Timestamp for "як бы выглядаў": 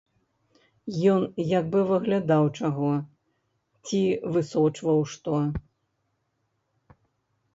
1.49-2.43